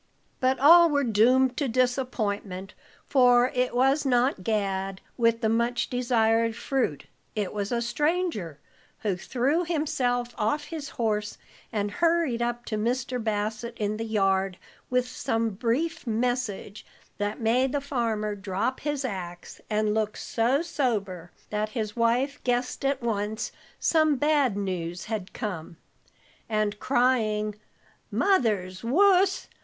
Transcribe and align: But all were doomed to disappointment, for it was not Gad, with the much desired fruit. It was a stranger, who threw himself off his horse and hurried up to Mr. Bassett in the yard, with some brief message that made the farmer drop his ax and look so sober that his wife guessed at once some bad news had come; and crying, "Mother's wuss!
But 0.39 0.57
all 0.57 0.89
were 0.89 1.03
doomed 1.03 1.57
to 1.57 1.67
disappointment, 1.67 2.73
for 3.05 3.51
it 3.53 3.75
was 3.75 4.03
not 4.03 4.43
Gad, 4.43 4.99
with 5.15 5.41
the 5.41 5.47
much 5.49 5.91
desired 5.91 6.55
fruit. 6.55 7.05
It 7.35 7.53
was 7.53 7.71
a 7.71 7.83
stranger, 7.83 8.57
who 9.01 9.15
threw 9.15 9.63
himself 9.63 10.33
off 10.39 10.63
his 10.63 10.89
horse 10.89 11.37
and 11.71 11.91
hurried 11.91 12.41
up 12.41 12.65
to 12.65 12.77
Mr. 12.79 13.23
Bassett 13.23 13.77
in 13.77 13.97
the 13.97 14.03
yard, 14.03 14.57
with 14.89 15.07
some 15.07 15.51
brief 15.51 16.07
message 16.07 16.83
that 17.19 17.39
made 17.39 17.71
the 17.71 17.79
farmer 17.79 18.33
drop 18.33 18.79
his 18.79 19.05
ax 19.05 19.61
and 19.69 19.93
look 19.93 20.17
so 20.17 20.63
sober 20.63 21.31
that 21.51 21.69
his 21.77 21.95
wife 21.95 22.43
guessed 22.43 22.83
at 22.83 23.03
once 23.03 23.51
some 23.79 24.15
bad 24.15 24.57
news 24.57 25.05
had 25.05 25.31
come; 25.31 25.77
and 26.49 26.79
crying, 26.79 27.53
"Mother's 28.09 28.83
wuss! 28.83 29.47